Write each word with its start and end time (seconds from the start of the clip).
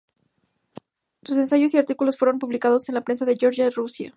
Sus 1.21 1.37
ensayos 1.37 1.75
y 1.75 1.77
artículos 1.77 2.17
fueron 2.17 2.39
publicados 2.39 2.89
en 2.89 2.95
la 2.95 3.01
prensa 3.01 3.23
de 3.25 3.37
Georgia 3.37 3.67
y 3.67 3.69
Rusia. 3.69 4.09